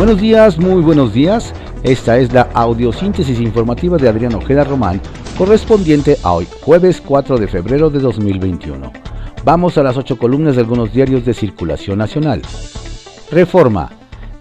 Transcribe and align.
Buenos 0.00 0.18
días, 0.18 0.58
muy 0.58 0.80
buenos 0.80 1.12
días. 1.12 1.52
Esta 1.82 2.16
es 2.16 2.32
la 2.32 2.48
audiosíntesis 2.54 3.38
informativa 3.38 3.98
de 3.98 4.08
Adrián 4.08 4.34
Ojeda 4.34 4.64
Román, 4.64 4.98
correspondiente 5.36 6.16
a 6.22 6.32
hoy, 6.32 6.48
jueves 6.62 7.02
4 7.02 7.36
de 7.36 7.46
febrero 7.46 7.90
de 7.90 7.98
2021. 7.98 8.90
Vamos 9.44 9.76
a 9.76 9.82
las 9.82 9.98
ocho 9.98 10.16
columnas 10.16 10.54
de 10.54 10.62
algunos 10.62 10.94
diarios 10.94 11.26
de 11.26 11.34
circulación 11.34 11.98
nacional. 11.98 12.40
Reforma. 13.30 13.90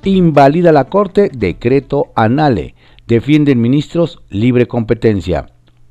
Invalida 0.06 0.72
la 0.72 0.86
Corte 0.86 1.30
decreto 1.30 2.06
anale. 2.16 2.76
Defienden 3.06 3.60
ministros 3.60 4.22
libre 4.30 4.66
competencia. 4.66 5.48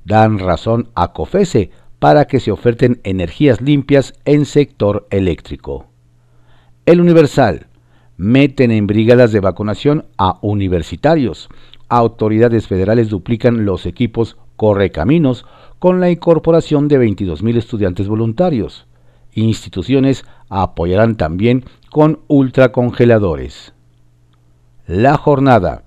Dan 0.07 0.39
razón 0.39 0.89
a 0.95 1.13
COFESE 1.13 1.73
para 1.99 2.25
que 2.25 2.41
se 2.41 2.51
oferten 2.51 3.03
energías 3.05 3.61
limpias 3.61 4.15
en 4.25 4.47
sector 4.47 5.07
eléctrico. 5.11 5.89
El 6.87 7.03
Universal. 7.03 7.68
Meten 8.19 8.73
en 8.73 8.89
brigadas 8.89 9.31
de 9.31 9.39
vacunación 9.39 10.07
a 10.19 10.39
universitarios. 10.43 11.49
Autoridades 11.89 12.67
federales 12.67 13.11
duplican 13.11 13.65
los 13.65 13.87
equipos 13.87 14.37
Correcaminos 14.57 15.47
con 15.79 16.01
la 16.01 16.11
incorporación 16.11 16.89
de 16.89 16.99
22.000 16.99 17.57
estudiantes 17.57 18.09
voluntarios. 18.09 18.89
Instituciones 19.35 20.25
apoyarán 20.49 21.17
también 21.17 21.65
con 21.93 22.19
ultracongeladores. 22.27 23.73
La 24.89 25.17
jornada. 25.17 25.85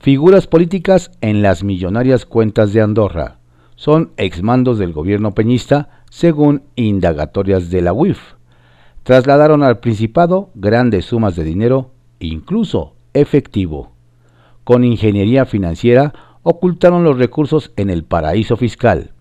Figuras 0.00 0.48
políticas 0.48 1.12
en 1.20 1.42
las 1.42 1.62
millonarias 1.62 2.26
cuentas 2.26 2.72
de 2.72 2.80
Andorra 2.80 3.38
son 3.76 4.10
exmandos 4.16 4.80
del 4.80 4.92
gobierno 4.92 5.32
peñista, 5.32 6.02
según 6.10 6.64
indagatorias 6.74 7.70
de 7.70 7.82
la 7.82 7.92
UIF. 7.92 8.37
Trasladaron 9.08 9.62
al 9.62 9.80
Principado 9.80 10.50
grandes 10.54 11.06
sumas 11.06 11.34
de 11.34 11.42
dinero, 11.42 11.92
incluso 12.18 12.92
efectivo. 13.14 13.92
Con 14.64 14.84
ingeniería 14.84 15.46
financiera 15.46 16.12
ocultaron 16.42 17.04
los 17.04 17.16
recursos 17.16 17.72
en 17.76 17.88
el 17.88 18.04
paraíso 18.04 18.58
fiscal. 18.58 19.12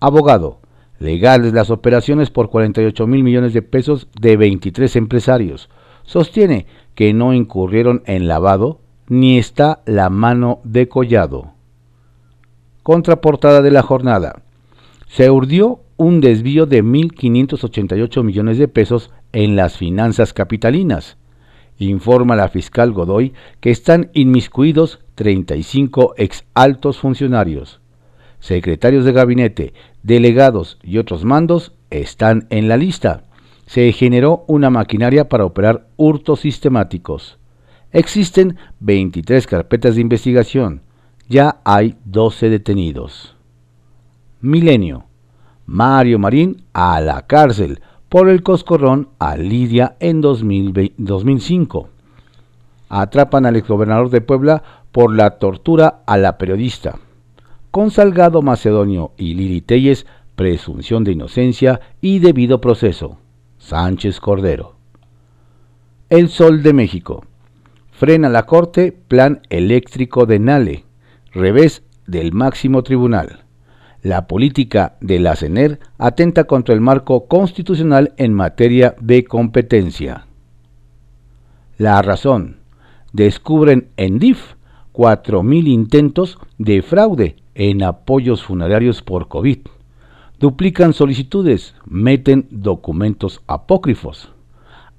Abogado, 0.00 0.60
legales 0.98 1.52
las 1.52 1.68
operaciones 1.68 2.30
por 2.30 2.48
48 2.48 3.06
mil 3.06 3.22
millones 3.22 3.52
de 3.52 3.60
pesos 3.60 4.08
de 4.18 4.38
23 4.38 4.96
empresarios. 4.96 5.68
Sostiene 6.04 6.64
que 6.94 7.12
no 7.12 7.34
incurrieron 7.34 8.02
en 8.06 8.28
lavado 8.28 8.80
ni 9.08 9.36
está 9.36 9.82
la 9.84 10.08
mano 10.08 10.60
de 10.64 10.88
collado 10.88 11.52
contraportada 12.82 13.60
de 13.60 13.72
la 13.72 13.82
jornada. 13.82 14.40
Se 15.06 15.30
urdió 15.30 15.80
un 15.98 16.20
desvío 16.22 16.64
de 16.64 16.82
1.588 16.82 18.22
millones 18.22 18.56
de 18.56 18.68
pesos 18.68 19.10
en 19.32 19.56
las 19.56 19.76
finanzas 19.76 20.32
capitalinas. 20.32 21.16
Informa 21.78 22.36
la 22.36 22.48
fiscal 22.48 22.92
Godoy 22.92 23.34
que 23.60 23.70
están 23.70 24.10
inmiscuidos 24.14 25.00
35 25.14 26.14
ex 26.16 26.44
altos 26.54 26.98
funcionarios. 26.98 27.80
Secretarios 28.40 29.04
de 29.04 29.12
gabinete, 29.12 29.74
delegados 30.02 30.78
y 30.82 30.98
otros 30.98 31.24
mandos 31.24 31.72
están 31.90 32.46
en 32.50 32.68
la 32.68 32.76
lista. 32.76 33.24
Se 33.66 33.92
generó 33.92 34.44
una 34.48 34.70
maquinaria 34.70 35.28
para 35.28 35.44
operar 35.44 35.88
hurtos 35.96 36.40
sistemáticos. 36.40 37.38
Existen 37.92 38.56
23 38.80 39.46
carpetas 39.46 39.94
de 39.94 40.00
investigación 40.00 40.82
ya 41.28 41.60
hay 41.64 41.96
12 42.06 42.48
detenidos. 42.48 43.36
Milenio. 44.40 45.04
Mario 45.66 46.18
Marín 46.18 46.64
a 46.72 47.00
la 47.02 47.26
cárcel 47.26 47.82
por 48.08 48.28
el 48.28 48.42
coscorrón 48.42 49.08
a 49.18 49.36
Lidia 49.36 49.96
en 50.00 50.20
2005. 50.20 51.88
Atrapan 52.88 53.46
al 53.46 53.56
exgobernador 53.56 54.10
de 54.10 54.20
Puebla 54.20 54.62
por 54.92 55.14
la 55.14 55.38
tortura 55.38 56.02
a 56.06 56.16
la 56.16 56.38
periodista. 56.38 56.98
Con 57.70 57.90
Salgado 57.90 58.40
Macedonio 58.42 59.12
y 59.16 59.34
Lili 59.34 59.60
Telles, 59.60 60.06
presunción 60.36 61.04
de 61.04 61.12
inocencia 61.12 61.80
y 62.00 62.18
debido 62.20 62.60
proceso. 62.60 63.18
Sánchez 63.58 64.20
Cordero. 64.20 64.76
El 66.08 66.30
Sol 66.30 66.62
de 66.62 66.72
México. 66.72 67.24
Frena 67.90 68.28
la 68.28 68.44
Corte 68.44 68.92
plan 68.92 69.42
eléctrico 69.50 70.24
de 70.24 70.38
Nale 70.38 70.84
revés 71.32 71.82
del 72.06 72.32
máximo 72.32 72.82
tribunal. 72.82 73.44
La 74.08 74.26
política 74.26 74.96
de 75.02 75.18
la 75.18 75.36
CENER 75.36 75.80
atenta 75.98 76.44
contra 76.44 76.74
el 76.74 76.80
marco 76.80 77.26
constitucional 77.26 78.14
en 78.16 78.32
materia 78.32 78.96
de 79.02 79.22
competencia. 79.24 80.28
La 81.76 82.00
razón. 82.00 82.60
Descubren 83.12 83.88
en 83.98 84.18
DIF 84.18 84.54
4.000 84.94 85.68
intentos 85.68 86.38
de 86.56 86.80
fraude 86.80 87.36
en 87.54 87.82
apoyos 87.82 88.42
funerarios 88.42 89.02
por 89.02 89.28
COVID. 89.28 89.58
Duplican 90.38 90.94
solicitudes, 90.94 91.74
meten 91.84 92.46
documentos 92.50 93.42
apócrifos. 93.46 94.32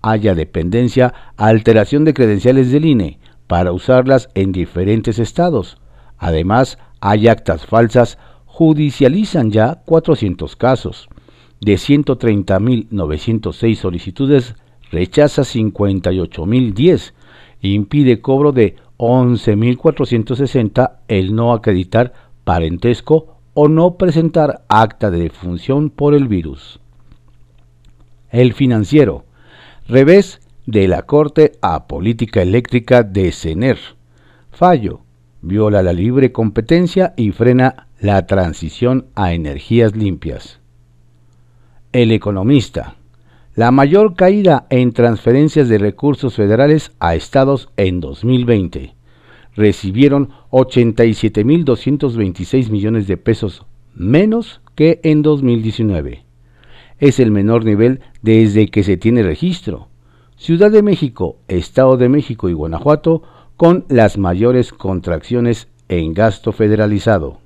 Haya 0.03 0.35
dependencia, 0.35 1.15
alteración 1.35 2.05
de 2.05 2.13
credenciales 2.13 2.71
del 2.71 2.85
INE 2.85 3.17
para 3.47 3.71
usarlas 3.71 4.29
en 4.35 4.51
diferentes 4.51 5.17
estados 5.17 5.79
Además, 6.19 6.77
hay 6.99 7.29
actas 7.29 7.65
falsas, 7.65 8.17
judicializan 8.59 9.51
ya 9.51 9.81
400 9.85 10.55
casos. 10.57 11.07
De 11.61 11.75
130.906 11.75 13.75
solicitudes, 13.75 14.55
rechaza 14.91 15.43
58.010. 15.43 17.13
Impide 17.61 18.19
cobro 18.19 18.51
de 18.51 18.75
11.460 18.97 20.97
el 21.07 21.33
no 21.33 21.53
acreditar 21.53 22.11
parentesco 22.43 23.37
o 23.53 23.69
no 23.69 23.95
presentar 23.95 24.65
acta 24.67 25.09
de 25.09 25.19
defunción 25.19 25.89
por 25.89 26.13
el 26.13 26.27
virus. 26.27 26.81
El 28.29 28.51
financiero. 28.51 29.23
Revés 29.87 30.41
de 30.65 30.89
la 30.89 31.03
Corte 31.03 31.53
a 31.61 31.87
Política 31.87 32.41
Eléctrica 32.41 33.03
de 33.03 33.31
CENER. 33.31 33.77
Fallo 34.51 34.99
viola 35.41 35.81
la 35.81 35.93
libre 35.93 36.33
competencia 36.33 37.13
y 37.15 37.31
frena 37.31 37.85
la 38.01 38.27
transición 38.27 39.07
a 39.15 39.33
energías 39.33 39.95
limpias. 39.95 40.59
El 41.91 42.11
economista. 42.11 42.97
La 43.55 43.71
mayor 43.71 44.13
caída 44.15 44.67
en 44.69 44.93
transferencias 44.93 45.67
de 45.67 45.79
recursos 45.79 46.35
federales 46.35 46.91
a 46.99 47.15
estados 47.15 47.69
en 47.75 47.99
2020. 47.99 48.93
Recibieron 49.53 50.29
87.226 50.51 52.69
millones 52.69 53.07
de 53.07 53.17
pesos 53.17 53.65
menos 53.93 54.61
que 54.75 55.01
en 55.03 55.21
2019. 55.21 56.23
Es 56.99 57.19
el 57.19 57.31
menor 57.31 57.65
nivel 57.65 57.99
desde 58.21 58.69
que 58.69 58.83
se 58.83 58.95
tiene 58.95 59.23
registro. 59.23 59.89
Ciudad 60.37 60.71
de 60.71 60.83
México, 60.83 61.35
Estado 61.49 61.97
de 61.97 62.07
México 62.07 62.47
y 62.47 62.53
Guanajuato 62.53 63.23
con 63.57 63.83
las 63.89 64.17
mayores 64.17 64.71
contracciones 64.71 65.67
en 65.89 66.13
gasto 66.13 66.53
federalizado. 66.53 67.39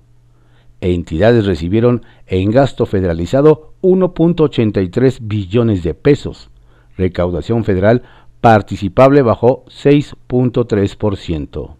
Entidades 0.83 1.45
recibieron 1.45 2.03
en 2.27 2.51
gasto 2.51 2.85
federalizado 2.85 3.71
1.83 3.81 5.19
billones 5.21 5.81
de 5.81 5.93
pesos. 5.93 6.49
Recaudación 6.97 7.63
federal 7.63 8.03
participable 8.41 9.21
bajó 9.21 9.63
6.3%. 9.67 11.75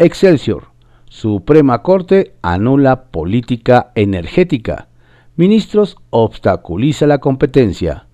Excelsior. 0.00 0.64
Suprema 1.08 1.82
Corte 1.82 2.34
anula 2.42 3.04
política 3.04 3.92
energética. 3.94 4.88
Ministros 5.36 5.96
obstaculiza 6.10 7.06
la 7.06 7.18
competencia. 7.18 8.08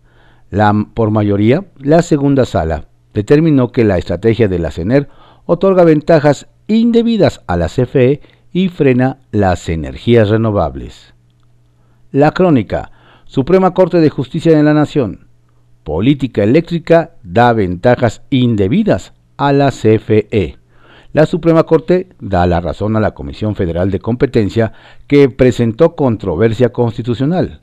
Por 0.92 1.10
mayoría, 1.10 1.64
la 1.78 2.02
segunda 2.02 2.44
sala 2.44 2.88
determinó 3.14 3.72
que 3.72 3.84
la 3.84 3.96
estrategia 3.96 4.48
de 4.48 4.58
la 4.58 4.70
CENER 4.70 5.08
otorga 5.46 5.84
ventajas 5.84 6.46
indebidas 6.66 7.40
a 7.46 7.56
la 7.56 7.68
CFE 7.68 8.20
y 8.52 8.68
frena 8.68 9.18
las 9.30 9.68
energías 9.68 10.28
renovables. 10.28 11.14
La 12.10 12.32
crónica, 12.32 12.90
Suprema 13.24 13.72
Corte 13.72 13.98
de 13.98 14.10
Justicia 14.10 14.56
de 14.56 14.62
la 14.62 14.74
Nación, 14.74 15.28
política 15.84 16.44
eléctrica 16.44 17.12
da 17.22 17.52
ventajas 17.52 18.22
indebidas 18.30 19.14
a 19.36 19.52
la 19.52 19.70
CFE. 19.70 20.58
La 21.12 21.26
Suprema 21.26 21.64
Corte 21.64 22.08
da 22.20 22.46
la 22.46 22.60
razón 22.60 22.96
a 22.96 23.00
la 23.00 23.12
Comisión 23.12 23.54
Federal 23.54 23.90
de 23.90 24.00
Competencia 24.00 24.72
que 25.06 25.28
presentó 25.28 25.94
controversia 25.94 26.70
constitucional. 26.70 27.62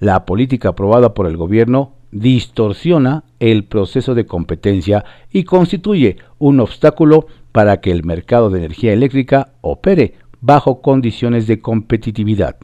La 0.00 0.24
política 0.24 0.70
aprobada 0.70 1.14
por 1.14 1.26
el 1.26 1.36
gobierno 1.36 1.94
distorsiona 2.10 3.24
el 3.40 3.64
proceso 3.64 4.14
de 4.14 4.26
competencia 4.26 5.04
y 5.30 5.44
constituye 5.44 6.16
un 6.38 6.60
obstáculo 6.60 7.26
para 7.52 7.80
que 7.80 7.90
el 7.90 8.04
mercado 8.04 8.50
de 8.50 8.58
energía 8.58 8.92
eléctrica 8.92 9.52
opere 9.60 10.14
bajo 10.40 10.80
condiciones 10.80 11.46
de 11.46 11.60
competitividad. 11.60 12.56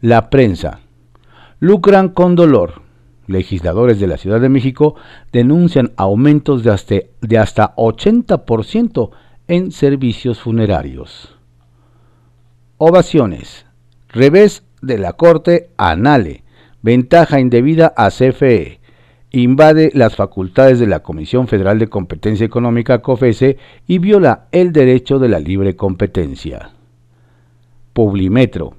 La 0.00 0.30
prensa. 0.30 0.80
Lucran 1.60 2.10
con 2.10 2.34
dolor. 2.34 2.82
legisladores 3.26 4.00
de 4.00 4.06
la 4.06 4.16
Ciudad 4.16 4.40
de 4.40 4.48
México 4.48 4.94
denuncian 5.32 5.92
aumentos 5.96 6.62
de 6.62 6.70
hasta, 6.70 6.94
de 7.20 7.38
hasta 7.38 7.74
80% 7.76 9.10
en 9.48 9.70
servicios 9.70 10.40
funerarios. 10.40 11.36
Ovaciones. 12.78 13.66
Revés 14.08 14.62
de 14.80 14.98
la 14.98 15.14
Corte 15.14 15.70
Anale. 15.76 16.44
Ventaja 16.80 17.40
indebida 17.40 17.92
a 17.96 18.10
CFE. 18.10 18.80
Invade 19.30 19.90
las 19.92 20.16
facultades 20.16 20.78
de 20.78 20.86
la 20.86 21.00
Comisión 21.00 21.48
Federal 21.48 21.78
de 21.78 21.88
Competencia 21.88 22.46
Económica 22.46 23.02
COFESE 23.02 23.58
y 23.86 23.98
viola 23.98 24.46
el 24.52 24.72
derecho 24.72 25.18
de 25.18 25.28
la 25.28 25.38
libre 25.38 25.76
competencia. 25.76 26.70
Publimetro. 27.92 28.74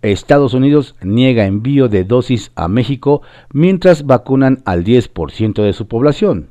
Estados 0.00 0.54
Unidos 0.54 0.96
niega 1.02 1.44
envío 1.44 1.88
de 1.88 2.04
dosis 2.04 2.50
a 2.54 2.68
México 2.68 3.20
mientras 3.52 4.06
vacunan 4.06 4.62
al 4.64 4.84
10% 4.84 5.62
de 5.62 5.74
su 5.74 5.86
población. 5.86 6.48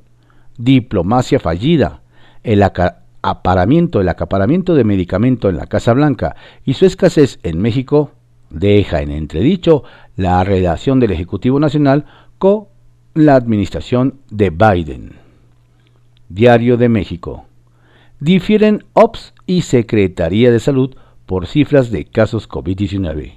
Diplomacia 0.60 1.40
fallida. 1.40 2.02
El 2.44 2.62
aparamiento, 3.24 4.00
el 4.00 4.10
acaparamiento 4.10 4.76
de 4.76 4.84
medicamento 4.84 5.50
en 5.50 5.58
la 5.58 5.66
Casa 5.66 5.94
Blanca 5.94 6.36
y 6.64 6.76
su 6.76 6.86
escasez 6.86 7.40
en 7.42 7.60
México 7.60 8.12
deja 8.52 9.02
en 9.02 9.10
entredicho 9.10 9.84
la 10.16 10.44
relación 10.44 11.00
del 11.00 11.12
Ejecutivo 11.12 11.60
Nacional 11.60 12.06
con 12.38 12.66
la 13.14 13.36
administración 13.36 14.20
de 14.30 14.50
Biden. 14.52 15.14
Diario 16.30 16.78
de 16.78 16.90
México. 16.90 17.46
Difieren 18.20 18.84
OPS 18.94 19.34
y 19.46 19.62
Secretaría 19.64 20.52
de 20.52 20.60
Salud 20.60 20.96
por 21.26 21.48
cifras 21.48 21.92
de 21.92 22.06
casos 22.06 22.48
COVID-19. 22.48 23.34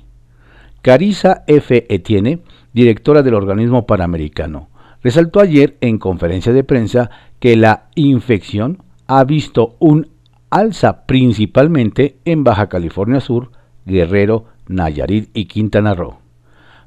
Carissa 0.83 1.45
F. 1.47 1.87
Etienne, 1.89 2.41
directora 2.73 3.23
del 3.23 3.35
organismo 3.35 3.87
panamericano, 3.87 4.69
resaltó 5.03 5.41
ayer 5.41 5.77
en 5.81 5.99
conferencia 5.99 6.53
de 6.53 6.65
prensa 6.65 7.11
que 7.39 7.57
la 7.57 7.89
infección 7.95 8.83
ha 9.07 9.25
visto 9.25 9.77
un 9.79 10.09
alza 10.51 11.07
principalmente 11.07 12.17
en 12.25 12.45
Baja 12.45 12.69
California 12.69 13.21
Sur, 13.21 13.53
Guerrero, 13.87 14.45
Nayarit 14.69 15.31
y 15.35 15.47
Quintana 15.47 15.95
Roo. 15.95 16.22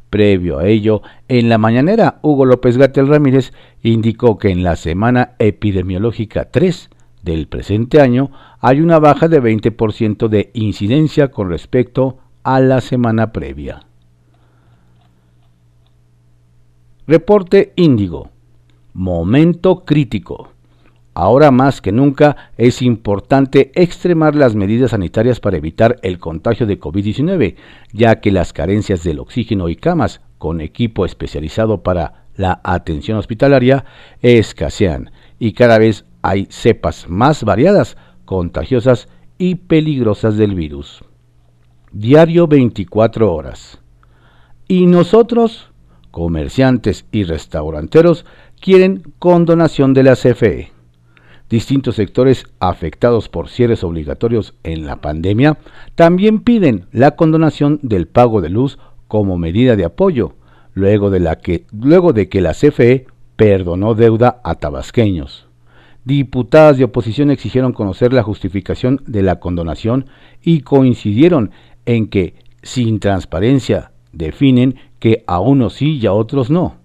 Previo 0.10 0.60
a 0.60 0.68
ello, 0.68 1.02
en 1.28 1.50
la 1.50 1.57
mañanera, 1.57 2.19
Hugo 2.22 2.46
López 2.46 2.78
Gatel 2.78 3.07
Ramírez 3.07 3.52
indicó 3.81 4.38
que 4.38 4.50
en 4.50 4.63
la 4.63 4.75
semana 4.75 5.36
epidemiológica 5.40 6.52
3 6.52 6.90
del 7.24 7.48
presente 7.48 8.00
año 8.00 8.31
hay 8.60 8.81
una 8.81 9.00
baja 9.00 9.28
de 9.28 9.42
20% 9.42 10.28
de 10.28 10.52
incidencia 10.54 11.31
con 11.31 11.50
respecto 11.50 12.19
a 12.44 12.60
la 12.60 12.81
semana 12.81 13.31
previa. 13.31 13.81
Reporte 17.07 17.74
Índigo. 17.75 18.30
Momento 18.94 19.84
crítico. 19.86 20.55
Ahora 21.17 21.50
más 21.50 21.79
que 21.79 21.94
nunca 21.94 22.51
es 22.57 22.81
importante 22.81 23.71
extremar 23.73 24.35
las 24.35 24.53
medidas 24.53 24.91
sanitarias 24.91 25.39
para 25.39 25.56
evitar 25.56 25.95
el 26.01 26.19
contagio 26.19 26.67
de 26.67 26.77
COVID-19, 26.77 27.56
ya 27.94 28.19
que 28.19 28.31
las 28.33 28.51
carencias 28.51 29.01
del 29.06 29.19
oxígeno 29.19 29.69
y 29.69 29.77
camas 29.77 30.19
con 30.38 30.59
equipo 30.59 31.06
especializado 31.06 31.83
para 31.83 32.25
la 32.35 32.59
atención 32.65 33.17
hospitalaria 33.17 33.85
escasean 34.21 35.12
y 35.39 35.53
cada 35.53 35.79
vez 35.79 36.03
hay 36.21 36.47
cepas 36.50 37.07
más 37.07 37.45
variadas, 37.45 37.95
contagiosas 38.25 39.07
y 39.38 39.56
peligrosas 39.56 40.35
del 40.35 40.53
virus. 40.53 41.06
Diario 41.94 42.45
24 42.47 43.33
horas. 43.33 43.79
Y 44.68 44.85
nosotros, 44.85 45.71
comerciantes 46.11 47.06
y 47.13 47.23
restauranteros, 47.23 48.25
quieren 48.59 49.13
condonación 49.18 49.94
de 49.94 50.03
la 50.03 50.18
CFE 50.18 50.75
distintos 51.50 51.95
sectores 51.95 52.45
afectados 52.59 53.30
por 53.30 53.50
cierres 53.50 53.83
obligatorios 53.83 54.56
en 54.63 54.86
la 54.86 54.97
pandemia 54.97 55.57
también 55.95 56.39
piden 56.39 56.88
la 56.92 57.12
condonación 57.12 57.80
del 57.83 58.07
pago 58.07 58.42
de 58.42 58.50
luz 58.50 58.80
como 59.07 59.38
medida 59.38 59.75
de 59.75 59.86
apoyo, 59.86 60.33
luego 60.74 61.09
de, 61.09 61.19
que, 61.42 61.65
que 62.30 62.42
la 62.42 62.53
CFE 62.53 63.07
perdonó 63.36 63.94
deuda 63.94 64.42
a 64.44 64.56
tabasqueños. 64.56 65.47
Diputadas 66.03 66.77
de 66.77 66.83
oposición 66.83 67.31
exigieron 67.31 67.74
conocer 67.74 68.13
la 68.13 68.24
justificación 68.24 69.01
de 69.07 69.24
la 69.24 69.39
condonación 69.39 70.06
y 70.44 70.62
coincidieron 70.62 71.51
en 71.86 72.07
que, 72.07 72.36
sin 72.62 73.00
transparencia, 73.00 73.92
definen 74.12 74.75
que 75.00 75.24
a 75.27 75.39
unos 75.39 75.74
sí 75.74 75.97
y 75.97 76.06
a 76.06 76.13
otros 76.13 76.50
no. 76.50 76.84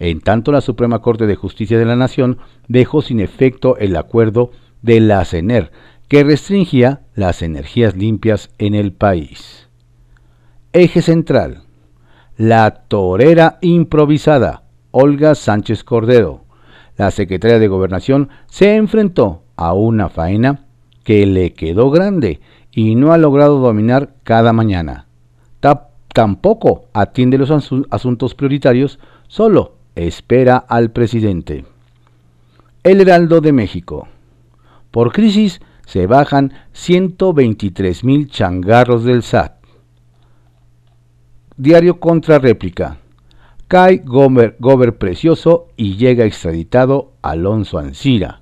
En 0.00 0.22
tanto, 0.22 0.50
la 0.50 0.62
Suprema 0.62 1.00
Corte 1.00 1.26
de 1.26 1.36
Justicia 1.36 1.78
de 1.78 1.84
la 1.84 1.94
Nación 1.94 2.38
dejó 2.68 3.02
sin 3.02 3.20
efecto 3.20 3.76
el 3.76 3.94
acuerdo 3.96 4.50
de 4.80 4.98
la 4.98 5.22
CENER, 5.26 5.70
que 6.08 6.24
restringía 6.24 7.02
las 7.14 7.42
energías 7.42 7.94
limpias 7.94 8.50
en 8.56 8.74
el 8.74 8.92
país. 8.92 9.68
Eje 10.72 11.02
central. 11.02 11.64
La 12.38 12.86
torera 12.88 13.58
improvisada, 13.60 14.62
Olga 14.90 15.34
Sánchez 15.34 15.84
Cordero. 15.84 16.44
La 16.96 17.10
secretaria 17.10 17.58
de 17.58 17.68
Gobernación 17.68 18.30
se 18.46 18.76
enfrentó 18.76 19.42
a 19.56 19.74
una 19.74 20.08
faena 20.08 20.64
que 21.04 21.26
le 21.26 21.52
quedó 21.52 21.90
grande 21.90 22.40
y 22.72 22.94
no 22.94 23.12
ha 23.12 23.18
logrado 23.18 23.58
dominar 23.58 24.14
cada 24.24 24.54
mañana. 24.54 25.06
tampoco 26.14 26.86
atiende 26.94 27.36
los 27.36 27.50
asuntos 27.90 28.34
prioritarios, 28.34 28.98
solo 29.28 29.79
espera 29.94 30.56
al 30.56 30.90
presidente. 30.90 31.64
El 32.82 33.00
Heraldo 33.00 33.40
de 33.40 33.52
México. 33.52 34.08
Por 34.90 35.12
crisis 35.12 35.60
se 35.86 36.06
bajan 36.06 36.52
123 36.72 38.04
mil 38.04 38.28
changarros 38.28 39.04
del 39.04 39.22
SAT. 39.22 39.60
Diario 41.56 42.00
contra 42.00 42.38
réplica. 42.38 42.98
Cae 43.68 44.02
Gober, 44.04 44.98
Precioso 44.98 45.68
y 45.76 45.96
llega 45.96 46.24
extraditado 46.24 47.12
Alonso 47.22 47.78
Ancira. 47.78 48.40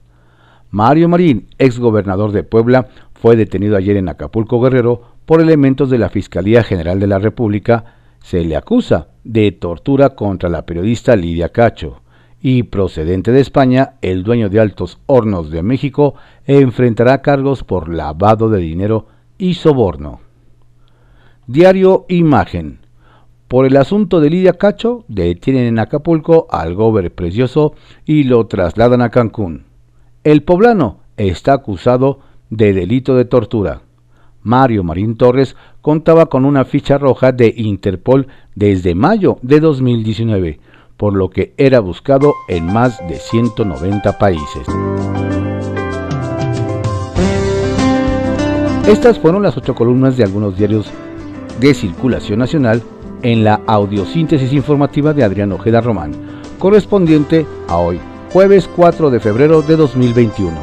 Mario 0.70 1.08
Marín, 1.08 1.48
ex 1.58 1.78
gobernador 1.78 2.32
de 2.32 2.44
Puebla, 2.44 2.88
fue 3.12 3.36
detenido 3.36 3.76
ayer 3.76 3.96
en 3.96 4.08
Acapulco 4.08 4.60
Guerrero 4.60 5.02
por 5.26 5.40
elementos 5.40 5.90
de 5.90 5.98
la 5.98 6.08
Fiscalía 6.08 6.62
General 6.62 7.00
de 7.00 7.06
la 7.06 7.18
República. 7.18 7.97
Se 8.28 8.44
le 8.44 8.56
acusa 8.56 9.08
de 9.24 9.52
tortura 9.52 10.10
contra 10.10 10.50
la 10.50 10.66
periodista 10.66 11.16
Lidia 11.16 11.48
Cacho 11.48 12.02
y 12.42 12.64
procedente 12.64 13.32
de 13.32 13.40
España, 13.40 13.94
el 14.02 14.22
dueño 14.22 14.50
de 14.50 14.60
Altos 14.60 14.98
Hornos 15.06 15.50
de 15.50 15.62
México 15.62 16.12
enfrentará 16.44 17.22
cargos 17.22 17.64
por 17.64 17.88
lavado 17.88 18.50
de 18.50 18.58
dinero 18.60 19.06
y 19.38 19.54
soborno. 19.54 20.20
Diario 21.46 22.04
Imagen. 22.10 22.80
Por 23.48 23.64
el 23.64 23.78
asunto 23.78 24.20
de 24.20 24.28
Lidia 24.28 24.52
Cacho, 24.52 25.06
detienen 25.08 25.64
en 25.64 25.78
Acapulco 25.78 26.48
al 26.50 26.74
gober 26.74 27.14
precioso 27.14 27.72
y 28.04 28.24
lo 28.24 28.46
trasladan 28.46 29.00
a 29.00 29.08
Cancún. 29.08 29.64
El 30.22 30.42
poblano 30.42 31.00
está 31.16 31.54
acusado 31.54 32.20
de 32.50 32.74
delito 32.74 33.16
de 33.16 33.24
tortura. 33.24 33.87
Mario 34.48 34.82
Marín 34.82 35.14
Torres 35.16 35.56
contaba 35.82 36.26
con 36.26 36.46
una 36.46 36.64
ficha 36.64 36.96
roja 36.96 37.32
de 37.32 37.52
Interpol 37.54 38.28
desde 38.54 38.94
mayo 38.94 39.36
de 39.42 39.60
2019, 39.60 40.58
por 40.96 41.14
lo 41.14 41.28
que 41.28 41.52
era 41.58 41.80
buscado 41.80 42.32
en 42.48 42.64
más 42.64 42.98
de 43.06 43.16
190 43.16 44.18
países. 44.18 44.66
Estas 48.88 49.18
fueron 49.18 49.42
las 49.42 49.54
ocho 49.58 49.74
columnas 49.74 50.16
de 50.16 50.24
algunos 50.24 50.56
diarios 50.56 50.90
de 51.60 51.74
circulación 51.74 52.38
nacional 52.38 52.82
en 53.20 53.44
la 53.44 53.60
audiosíntesis 53.66 54.54
informativa 54.54 55.12
de 55.12 55.24
Adrián 55.24 55.52
Ojeda 55.52 55.82
Román, 55.82 56.12
correspondiente 56.58 57.46
a 57.68 57.76
hoy, 57.76 58.00
jueves 58.32 58.66
4 58.74 59.10
de 59.10 59.20
febrero 59.20 59.60
de 59.60 59.76
2021. 59.76 60.56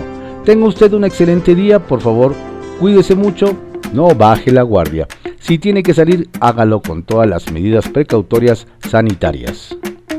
Tenga 0.43 0.65
usted 0.65 0.91
un 0.93 1.03
excelente 1.03 1.53
día, 1.53 1.77
por 1.77 2.01
favor, 2.01 2.33
cuídese 2.79 3.13
mucho, 3.13 3.55
no 3.93 4.13
baje 4.15 4.51
la 4.51 4.63
guardia. 4.63 5.07
Si 5.39 5.59
tiene 5.59 5.83
que 5.83 5.93
salir, 5.93 6.29
hágalo 6.39 6.81
con 6.81 7.03
todas 7.03 7.29
las 7.29 7.51
medidas 7.51 7.87
precautorias 7.87 8.67
sanitarias. 8.89 9.75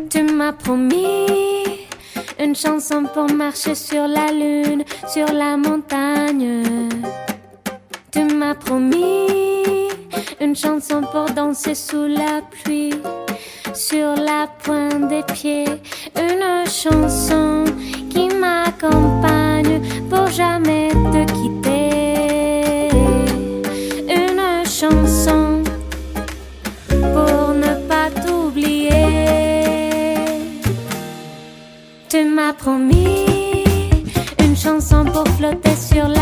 Tu 0.08 0.22
m'as 0.22 0.52
promis 0.52 1.86
une 2.38 2.54
chanson 2.54 3.04
pour 3.12 3.30
marcher 3.32 3.74
sur 3.74 4.06
la 4.06 4.30
lune, 4.30 4.84
sur 5.08 5.32
la 5.32 5.56
montagne. 5.56 6.62
Tu 8.12 8.22
m'as 8.22 8.54
promis 8.54 9.88
une 10.40 10.54
chanson 10.54 11.02
pour 11.10 11.26
danser 11.34 11.74
sous 11.74 12.06
la 12.06 12.42
pluie, 12.50 12.94
sur 13.74 14.14
la 14.16 14.48
pointe 14.62 15.08
des 15.08 15.22
pieds. 15.34 15.66
Une 16.14 16.68
chanson 16.68 17.64
qui 18.10 18.28
m'accompagne 18.28 19.80
pour 20.08 20.26
jamais 20.28 20.90
te 20.90 21.32
quitter. 21.32 21.65
promis. 32.58 33.64
Une 34.40 34.56
chanson 34.56 35.04
pour 35.04 35.26
flotter 35.36 35.76
sur 35.76 36.08
la 36.08 36.15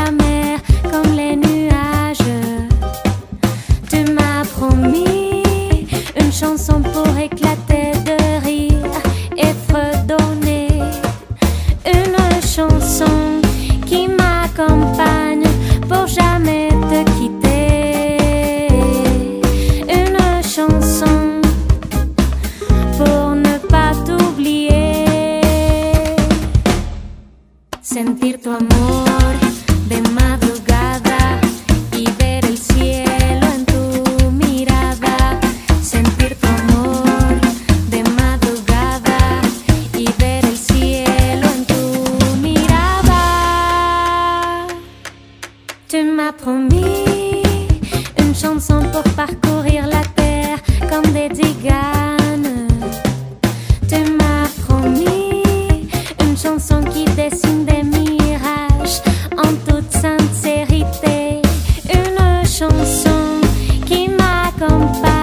que 63.84 64.08
me 64.08 64.24
acompaña. 64.24 65.13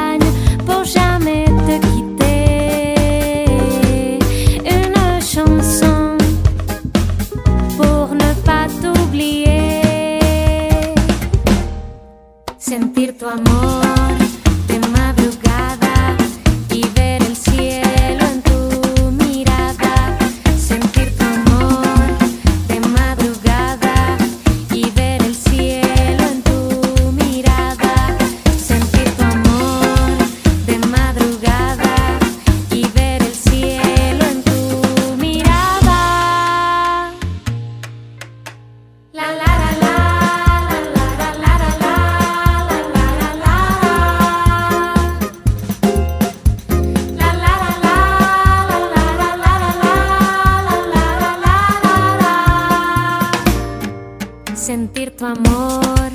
sentir 54.61 55.09
tu 55.17 55.25
amor 55.25 56.11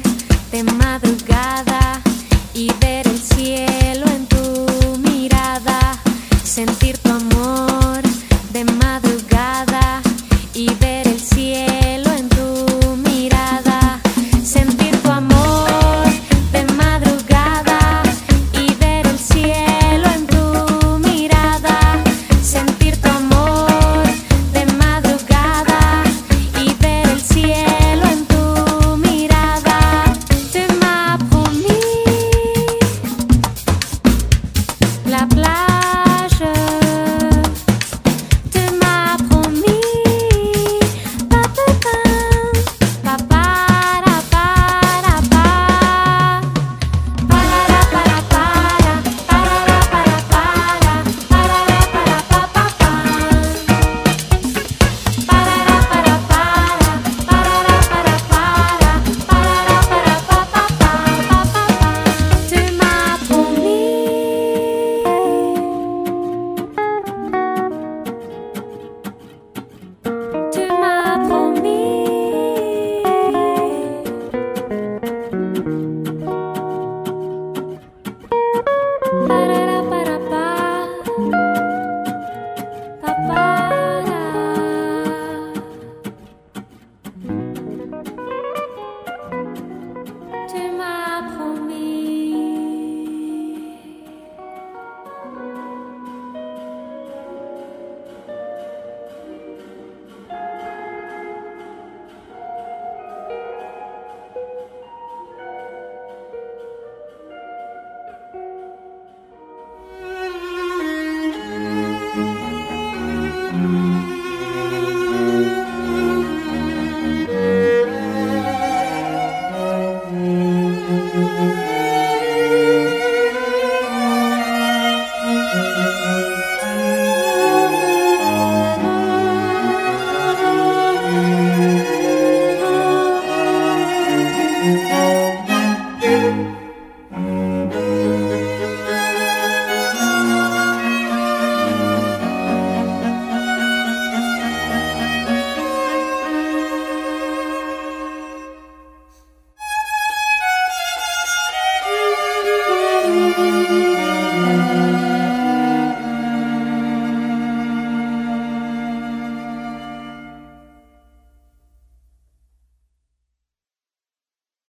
de 0.53 0.63
madrugada 0.63 2.01
y 2.55 2.73
ver 2.81 3.05
el 3.09 3.19
cielo 3.19 4.07
en 4.07 4.27
tu 4.29 4.36